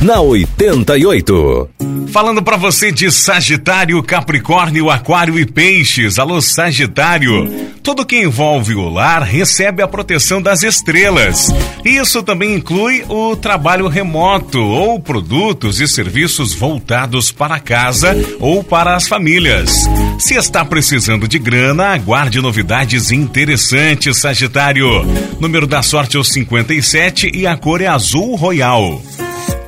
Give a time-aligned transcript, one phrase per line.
[0.00, 1.68] Na 88.
[2.12, 6.20] Falando para você de Sagitário, Capricórnio, Aquário e Peixes.
[6.20, 7.50] Alô, Sagitário.
[7.82, 11.52] Tudo que envolve o lar recebe a proteção das estrelas.
[11.84, 18.94] Isso também inclui o trabalho remoto ou produtos e serviços voltados para casa ou para
[18.94, 19.72] as famílias.
[20.20, 25.04] Se está precisando de grana, aguarde novidades interessantes, Sagitário.
[25.40, 29.02] Número da sorte é o 57 e a cor é azul royal.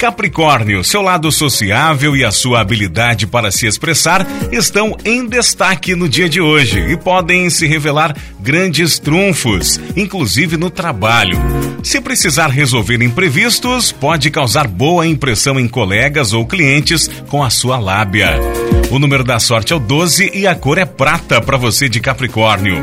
[0.00, 6.09] Capricórnio, seu lado sociável e a sua habilidade para se expressar estão em destaque no
[6.09, 11.36] dia de hoje e podem se revelar grandes trunfos, inclusive no trabalho.
[11.82, 17.78] Se precisar resolver imprevistos, pode causar boa impressão em colegas ou clientes com a sua
[17.78, 18.38] lábia.
[18.90, 22.01] O número da sorte é o 12 e a cor é prata para você de
[22.01, 22.82] Capricórnio.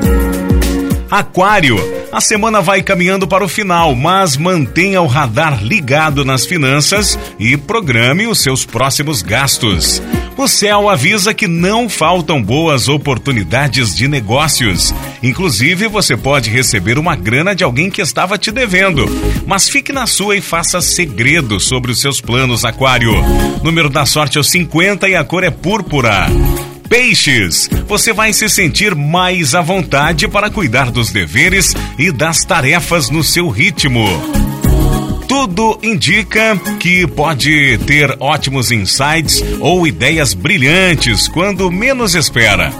[1.09, 1.77] Aquário,
[2.11, 7.57] a semana vai caminhando para o final, mas mantenha o radar ligado nas finanças e
[7.57, 10.01] programe os seus próximos gastos.
[10.37, 14.93] O céu avisa que não faltam boas oportunidades de negócios.
[15.21, 19.05] Inclusive, você pode receber uma grana de alguém que estava te devendo.
[19.45, 23.13] Mas fique na sua e faça segredo sobre os seus planos, Aquário.
[23.63, 26.27] Número da sorte é o 50 e a cor é púrpura.
[26.89, 33.09] Peixes, você vai se sentir mais à vontade para cuidar dos deveres e das tarefas
[33.09, 34.05] no seu ritmo.
[35.27, 42.71] Tudo indica que pode ter ótimos insights ou ideias brilhantes quando menos espera.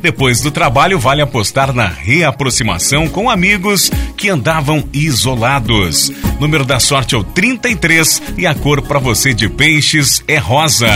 [0.00, 6.12] Depois do trabalho, vale apostar na reaproximação com amigos que andavam isolados.
[6.38, 10.88] Número da sorte é o 33 e a cor para você de peixes é rosa.